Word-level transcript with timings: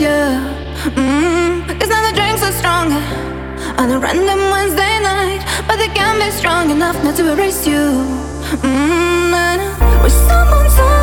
miss 0.00 0.08
you. 0.08 0.92
Mm, 0.92 1.78
Cause 1.78 1.88
now 1.88 2.08
the 2.08 2.14
drinks 2.14 2.42
are 2.42 2.52
stronger 2.52 3.02
on 3.78 3.90
a 3.90 3.98
random 3.98 4.38
Wednesday 4.50 4.98
night, 5.02 5.44
but 5.66 5.76
they 5.76 5.88
can't 5.88 6.18
be 6.22 6.30
strong 6.30 6.70
enough 6.70 7.02
not 7.04 7.16
to 7.16 7.32
erase 7.32 7.66
you. 7.66 8.04
Mm, 8.62 9.32
and 9.32 10.02
wish 10.02 10.12
someone 10.12 10.68
told 10.76 10.99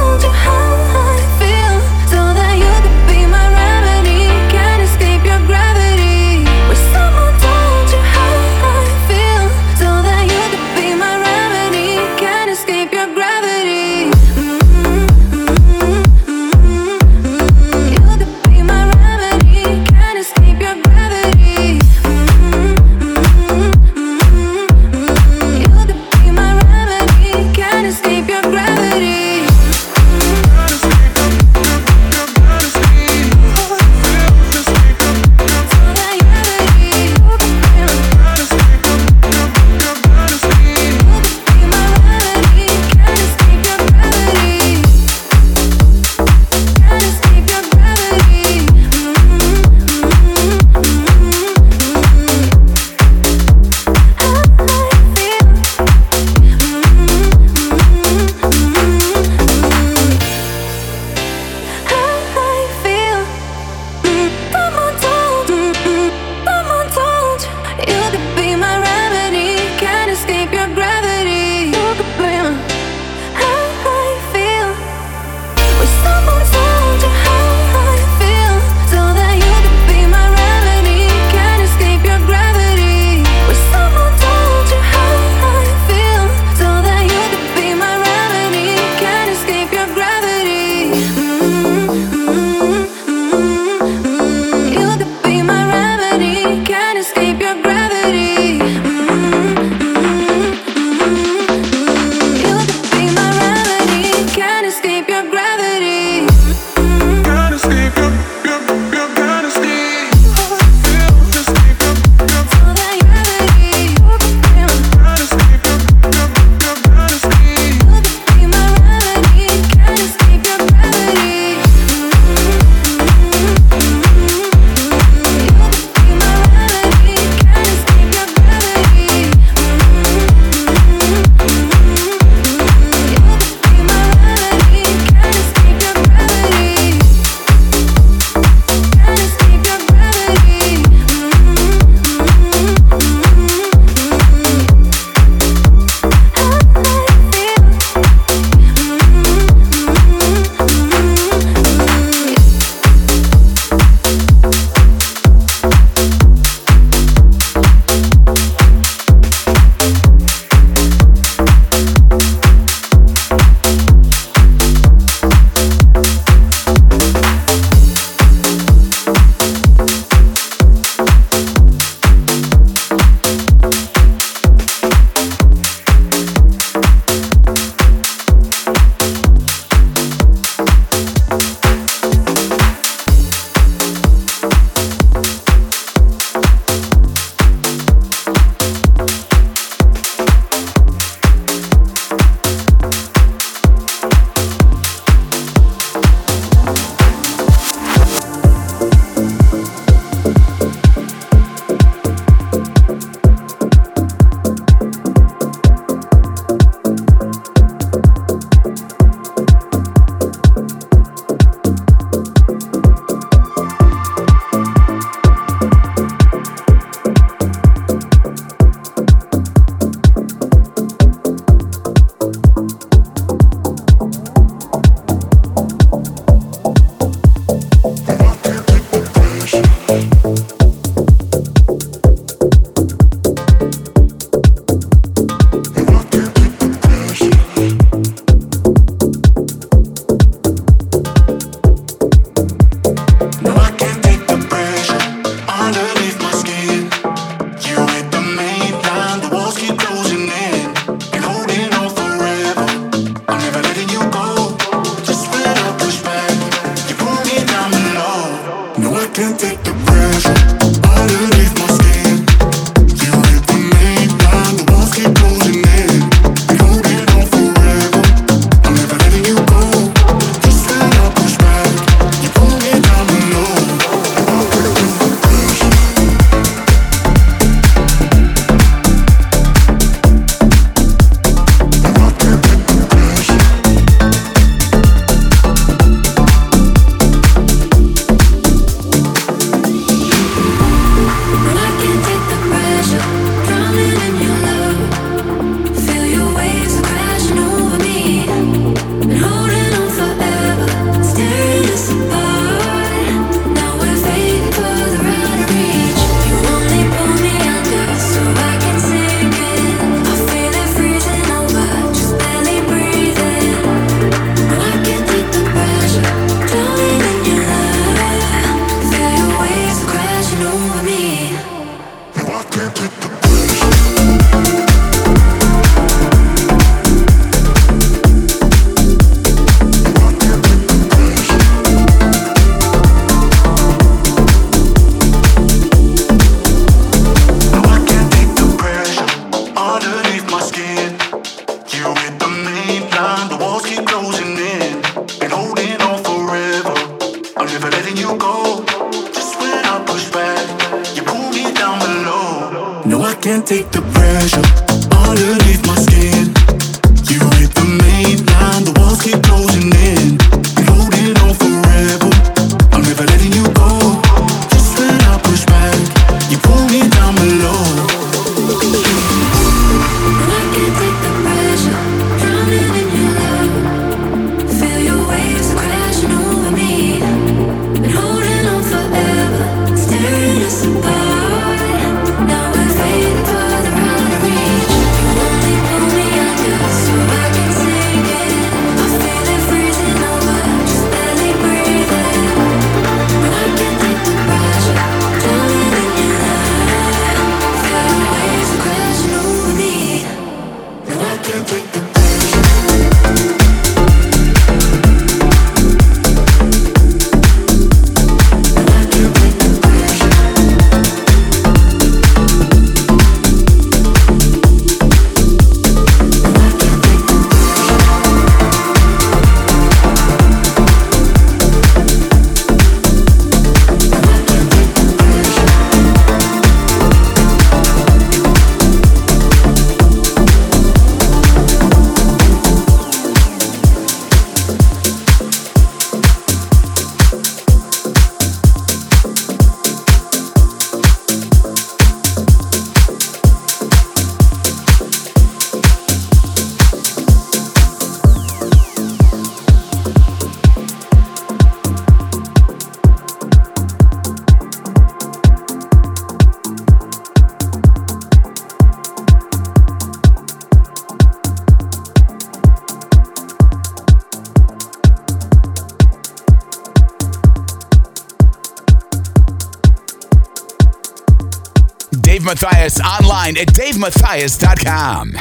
Davematthias.com. 474.18 475.17